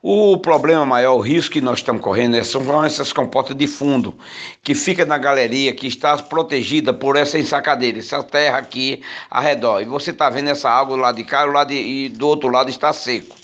O 0.00 0.36
problema 0.38 0.86
maior, 0.86 1.16
o 1.16 1.20
risco 1.20 1.54
que 1.54 1.60
nós 1.60 1.80
estamos 1.80 2.00
correndo 2.00 2.36
é, 2.36 2.44
são 2.44 2.84
essas 2.84 3.12
comportas 3.12 3.56
de 3.56 3.66
fundo, 3.66 4.16
que 4.62 4.72
fica 4.72 5.04
na 5.04 5.18
galeria, 5.18 5.74
que 5.74 5.88
está 5.88 6.16
protegida 6.16 6.94
por 6.94 7.16
essa 7.16 7.36
ensacadeira, 7.36 7.98
essa 7.98 8.22
terra 8.22 8.58
aqui 8.58 9.02
ao 9.28 9.42
redor. 9.42 9.80
E 9.80 9.86
você 9.86 10.12
está 10.12 10.30
vendo 10.30 10.50
essa 10.50 10.70
água 10.70 10.96
do 10.96 11.02
lado 11.02 11.16
de 11.16 11.24
cá 11.24 11.44
lado 11.44 11.70
de, 11.70 11.74
e 11.74 12.08
do 12.10 12.28
outro 12.28 12.48
lado 12.48 12.70
está 12.70 12.92
seco. 12.92 13.34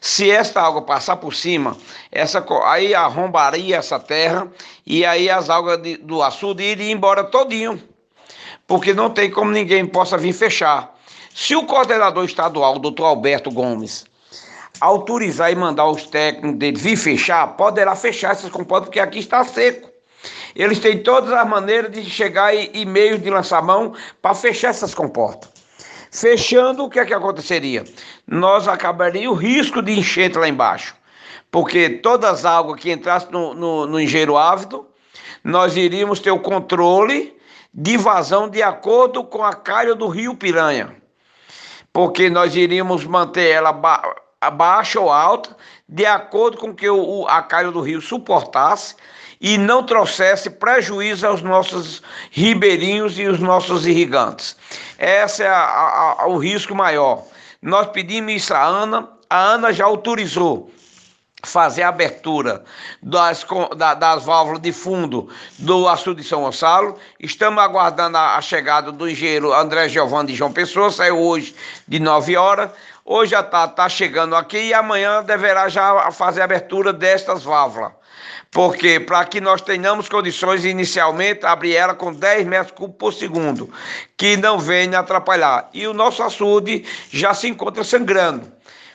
Se 0.00 0.28
esta 0.28 0.60
água 0.60 0.82
passar 0.82 1.18
por 1.18 1.36
cima, 1.36 1.76
essa, 2.10 2.44
aí 2.64 2.92
arrombaria 2.96 3.76
essa 3.76 4.00
terra 4.00 4.48
e 4.84 5.06
aí 5.06 5.30
as 5.30 5.48
algas 5.48 5.80
de, 5.80 5.98
do 5.98 6.20
açude 6.20 6.64
iriam 6.64 6.90
embora 6.90 7.22
todinho, 7.22 7.80
porque 8.66 8.92
não 8.92 9.08
tem 9.08 9.30
como 9.30 9.52
ninguém 9.52 9.86
possa 9.86 10.18
vir 10.18 10.32
fechar. 10.32 10.92
Se 11.32 11.54
o 11.54 11.64
coordenador 11.64 12.24
estadual, 12.24 12.80
doutor 12.80 13.04
Alberto 13.04 13.52
Gomes, 13.52 14.04
autorizar 14.82 15.52
e 15.52 15.54
mandar 15.54 15.86
os 15.86 16.04
técnicos 16.06 16.58
dele 16.58 16.76
vir 16.76 16.96
fechar, 16.96 17.56
poderá 17.56 17.94
fechar 17.94 18.32
essas 18.32 18.50
comportas, 18.50 18.88
porque 18.88 18.98
aqui 18.98 19.20
está 19.20 19.44
seco. 19.44 19.88
Eles 20.56 20.80
têm 20.80 21.02
todas 21.02 21.32
as 21.32 21.48
maneiras 21.48 21.92
de 21.92 22.04
chegar 22.04 22.52
e, 22.52 22.68
e 22.74 22.84
meios 22.84 23.22
de 23.22 23.30
lançar 23.30 23.62
mão 23.62 23.94
para 24.20 24.34
fechar 24.34 24.70
essas 24.70 24.92
comportas. 24.92 25.48
Fechando, 26.10 26.84
o 26.84 26.90
que 26.90 26.98
é 26.98 27.06
que 27.06 27.14
aconteceria? 27.14 27.84
Nós 28.26 28.66
acabaríamos 28.66 29.38
o 29.38 29.40
risco 29.40 29.80
de 29.80 29.92
enchente 29.98 30.36
lá 30.36 30.48
embaixo, 30.48 30.96
porque 31.50 31.88
todas 31.88 32.40
as 32.40 32.44
águas 32.44 32.80
que 32.80 32.90
entrassem 32.90 33.30
no, 33.30 33.54
no, 33.54 33.86
no 33.86 34.00
engenheiro 34.00 34.36
ávido, 34.36 34.86
nós 35.44 35.76
iríamos 35.76 36.18
ter 36.18 36.32
o 36.32 36.40
controle 36.40 37.34
de 37.72 37.96
vazão 37.96 38.48
de 38.48 38.62
acordo 38.62 39.22
com 39.24 39.44
a 39.44 39.54
calha 39.54 39.94
do 39.94 40.08
rio 40.08 40.34
Piranha, 40.34 40.94
porque 41.92 42.28
nós 42.28 42.54
iríamos 42.56 43.04
manter 43.04 43.48
ela 43.48 43.72
baixa 44.50 45.00
ou 45.00 45.10
alta, 45.10 45.56
de 45.88 46.06
acordo 46.06 46.56
com 46.56 46.74
que 46.74 46.88
o, 46.88 47.26
a 47.28 47.42
calha 47.42 47.70
do 47.70 47.80
rio 47.80 48.00
suportasse 48.00 48.94
e 49.40 49.58
não 49.58 49.82
trouxesse 49.82 50.48
prejuízo 50.48 51.26
aos 51.26 51.42
nossos 51.42 52.02
ribeirinhos 52.30 53.18
e 53.18 53.26
os 53.26 53.40
nossos 53.40 53.86
irrigantes. 53.86 54.56
Esse 54.98 55.42
é 55.42 55.48
a, 55.48 56.16
a, 56.18 56.26
o 56.26 56.38
risco 56.38 56.74
maior. 56.74 57.24
Nós 57.60 57.88
pedimos 57.88 58.32
isso 58.34 58.54
à 58.54 58.64
Ana, 58.64 59.08
a 59.28 59.38
Ana 59.38 59.72
já 59.72 59.84
autorizou 59.84 60.70
fazer 61.44 61.82
a 61.82 61.88
abertura 61.88 62.64
das, 63.02 63.44
das 63.98 64.24
válvulas 64.24 64.60
de 64.60 64.72
fundo 64.72 65.28
do 65.58 65.88
açude 65.88 66.22
de 66.22 66.28
São 66.28 66.42
Gonçalo. 66.42 66.96
Estamos 67.18 67.62
aguardando 67.62 68.16
a, 68.16 68.40
chegada 68.40 68.92
do 68.92 69.08
engenheiro 69.08 69.52
André 69.52 69.88
Giovanni 69.88 70.28
de 70.28 70.34
João 70.38 70.52
Pessoa, 70.52 70.90
saiu 70.90 71.18
hoje 71.18 71.54
de 71.86 71.98
9 71.98 72.36
horas. 72.36 72.70
Hoje 73.04 73.32
já 73.32 73.40
está 73.40 73.66
tá 73.66 73.88
chegando 73.88 74.36
aqui 74.36 74.58
e 74.58 74.74
amanhã 74.74 75.22
deverá 75.24 75.68
já 75.68 76.10
fazer 76.12 76.40
a 76.40 76.44
abertura 76.44 76.92
destas 76.92 77.42
válvulas. 77.42 77.92
Porque 78.52 79.00
para 79.00 79.24
que 79.24 79.40
nós 79.40 79.62
tenhamos 79.62 80.08
condições 80.08 80.64
inicialmente 80.64 81.44
abrir 81.44 81.74
ela 81.74 81.94
com 81.94 82.12
10 82.12 82.46
metros 82.46 82.72
cúbicos 82.76 82.98
por 82.98 83.12
segundo, 83.14 83.72
que 84.16 84.36
não 84.36 84.58
venha 84.58 85.00
atrapalhar. 85.00 85.68
E 85.72 85.86
o 85.86 85.94
nosso 85.94 86.22
açude 86.22 86.84
já 87.10 87.34
se 87.34 87.48
encontra 87.48 87.82
sangrando. 87.82 88.52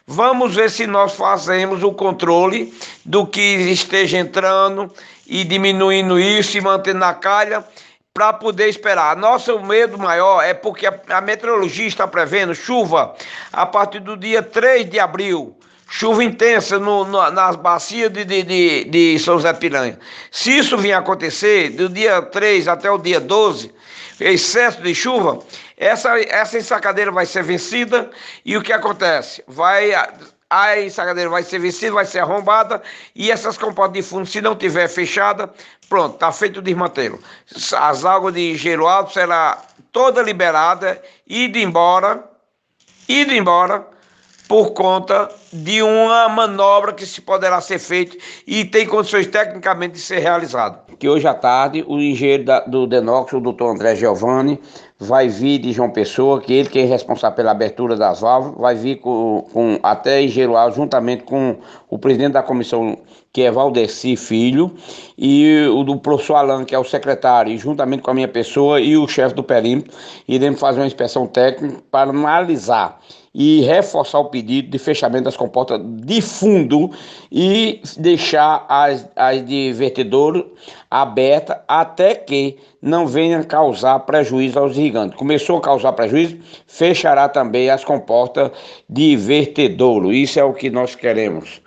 Vamos 0.10 0.56
ver 0.56 0.72
se 0.72 0.88
nós 0.88 1.16
fazemos 1.16 1.84
o 1.84 1.92
controle 1.92 2.74
do 3.04 3.28
que 3.28 3.42
esteja 3.42 4.18
entrando 4.18 4.90
e 5.28 5.44
diminuindo 5.44 6.18
isso 6.18 6.58
e 6.58 6.62
mantendo 6.62 7.00
na 7.00 7.14
calha 7.14 7.62
para 8.14 8.32
poder 8.32 8.70
esperar. 8.70 9.18
Nosso 9.18 9.60
medo 9.60 9.98
maior 9.98 10.42
é 10.42 10.54
porque 10.54 10.88
a, 10.88 11.20
meteorologia 11.20 11.86
está 11.86 12.08
prevendo 12.08 12.56
chuva 12.56 13.14
a 13.52 13.66
partir 13.66 14.00
do 14.00 14.16
dia 14.16 14.42
3 14.42 14.90
de 14.90 14.98
abril 14.98 15.58
chuva 15.90 16.24
intensa 16.24 16.80
no, 16.80 17.04
no, 17.06 17.30
nas 17.32 17.58
bacias 17.58 18.12
de, 18.12 18.24
de, 18.24 18.84
de, 18.86 19.20
São 19.20 19.36
José 19.36 19.54
Piranha. 19.54 20.00
Se 20.32 20.58
isso 20.58 20.78
vier 20.78 20.98
acontecer, 20.98 21.70
do 21.72 21.90
dia 21.90 22.22
3 22.22 22.68
até 22.68 22.90
o 22.92 22.98
dia 22.98 23.20
12, 23.20 23.74
excesso 24.20 24.82
de 24.82 24.94
chuva, 24.96 25.40
essa, 25.76 26.20
essa 26.20 26.58
ensacadeira 26.58 27.12
vai 27.12 27.26
ser 27.26 27.44
vencida 27.44 28.10
e 28.44 28.58
o 28.58 28.62
que 28.62 28.74
acontece? 28.74 29.44
Vai, 29.48 29.92
a 30.50 30.80
ensacadeira 30.80 31.30
vai 31.30 31.44
ser 31.44 31.60
vencida, 31.60 31.94
vai 31.94 32.06
ser 32.06 32.20
arrombada 32.20 32.82
e 33.16 33.30
essas 33.32 33.58
comportas 33.58 33.94
de 33.94 34.02
fundo, 34.02 34.26
se 34.26 34.42
não 34.42 34.56
tiver 34.56 34.88
fechada, 34.88 35.52
pronto, 35.90 36.16
está 36.16 36.32
feito 36.32 36.58
o 36.58 36.62
desmantelo. 36.62 37.20
As 37.74 38.06
águas 38.06 38.34
de 38.34 38.56
Gelo 38.56 38.88
Alto 38.88 39.14
será 39.14 39.62
toda 39.92 40.22
liberada, 40.22 41.02
indo 41.28 41.58
embora, 41.58 42.24
indo 43.10 43.34
embora, 43.34 43.86
por 44.48 44.72
conta 44.72 45.30
de 45.52 45.82
uma 45.82 46.30
manobra 46.30 46.94
que 46.94 47.06
se 47.06 47.20
poderá 47.20 47.60
ser 47.60 47.80
feita 47.80 48.16
e 48.46 48.64
tem 48.64 48.88
condições 48.88 49.28
tecnicamente 49.28 49.96
de 49.96 50.00
ser 50.00 50.20
realizado. 50.20 50.87
Que 51.00 51.08
hoje 51.08 51.28
à 51.28 51.34
tarde 51.34 51.84
o 51.88 52.00
engenheiro 52.00 52.46
da, 52.46 52.60
do 52.62 52.88
Denox, 52.88 53.32
o 53.34 53.40
doutor 53.40 53.72
André 53.72 53.96
Giovanni, 53.96 54.60
vai 55.00 55.28
vir 55.28 55.60
de 55.60 55.72
João 55.72 55.92
Pessoa, 55.92 56.42
que 56.42 56.52
ele 56.52 56.70
que 56.70 56.80
é 56.80 56.86
responsável 56.86 57.36
pela 57.36 57.52
abertura 57.52 57.96
das 57.96 58.22
válvulas, 58.22 58.60
vai 58.60 58.76
vir 58.76 58.96
com, 58.98 59.46
com 59.54 59.80
até 59.84 60.22
engenheiro 60.22 60.54
juntamente 60.74 61.24
com 61.24 61.58
o 61.90 62.00
presidente 62.00 62.34
da 62.34 62.42
comissão, 62.42 62.98
que 63.32 63.44
é 63.44 63.52
Valdeci 63.52 64.16
Filho, 64.16 64.74
e 65.18 65.68
o 65.72 65.84
do 65.84 65.98
professor 65.98 66.36
Alan, 66.36 66.66
que 66.66 66.74
é 66.74 66.80
o 66.80 66.84
secretário, 66.84 67.56
juntamente 67.58 68.02
com 68.02 68.12
a 68.12 68.14
minha 68.14 68.28
pessoa 68.28 68.82
e 68.82 68.98
o 68.98 69.08
chefe 69.08 69.36
do 69.36 69.44
perímetro, 69.44 69.96
iremos 70.28 70.60
fazer 70.60 70.80
uma 70.80 70.88
inspeção 70.88 71.28
técnica 71.28 71.78
para 71.92 72.10
analisar 72.10 73.00
e 73.40 73.62
reforçar 73.62 74.18
o 74.18 74.26
pedido 74.26 74.72
de 74.72 74.80
fechamento 74.80 75.26
das 75.26 75.38
comportas 75.38 75.80
de 75.84 76.22
fundo 76.24 76.90
e 77.32 77.80
deixar 77.96 78.66
as, 78.68 79.08
as 79.16 79.46
de 79.46 79.72
vertedouro 79.74 80.54
aberta 80.90 81.64
até 81.68 82.16
que 82.16 82.58
não 82.82 83.06
venha 83.06 83.44
causar 83.44 84.00
prejuízo 84.00 84.58
aos 84.58 84.76
Começou 85.16 85.58
a 85.58 85.62
causar 85.62 85.94
prejuízo, 85.94 86.38
fechará 86.66 87.28
também 87.30 87.70
as 87.70 87.84
comportas 87.84 88.52
de 88.90 89.16
vertedouro. 89.16 90.12
Isso 90.12 90.40
é 90.40 90.44
o 90.44 90.54
que 90.54 90.70
nós 90.70 90.96
queremos. 90.96 91.62